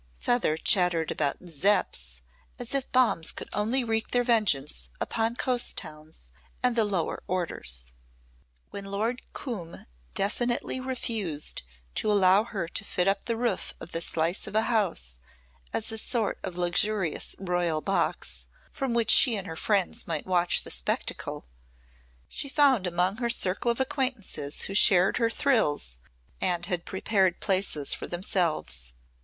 Feather 0.17 0.57
chattered 0.57 1.11
about 1.11 1.43
"Zepps" 1.43 2.21
as 2.57 2.73
if 2.73 2.91
bombs 2.91 3.31
could 3.31 3.49
only 3.53 3.83
wreak 3.83 4.07
their 4.09 4.23
vengeance 4.23 4.89
upon 4.99 5.35
coast 5.35 5.77
towns 5.77 6.31
and 6.63 6.75
the 6.75 6.83
lower 6.85 7.21
orders. 7.27 7.93
When 8.71 8.85
Lord 8.85 9.21
Coombe 9.33 9.85
definitely 10.15 10.79
refused 10.79 11.61
to 11.93 12.11
allow 12.11 12.45
her 12.45 12.67
to 12.67 12.83
fit 12.83 13.07
up 13.07 13.25
the 13.25 13.37
roof 13.37 13.75
of 13.79 13.91
the 13.91 14.01
slice 14.01 14.47
of 14.47 14.55
a 14.55 14.63
house 14.63 15.19
as 15.71 15.91
a 15.91 15.99
sort 15.99 16.39
of 16.43 16.57
luxurious 16.57 17.35
Royal 17.37 17.79
Box 17.81 18.47
from 18.71 18.95
which 18.95 19.11
she 19.11 19.35
and 19.35 19.45
her 19.45 19.55
friends 19.55 20.07
might 20.07 20.25
watch 20.25 20.63
the 20.63 20.71
spectacle, 20.71 21.45
she 22.27 22.49
found 22.49 22.87
among 22.87 23.17
her 23.17 23.29
circle 23.29 23.69
acquaintances 23.77 24.63
who 24.63 24.73
shared 24.73 25.17
her 25.17 25.29
thrills 25.29 25.99
and 26.41 26.65
had 26.65 26.85
prepared 26.85 27.39
places 27.39 27.93
for 27.93 28.07
themselves. 28.07 28.95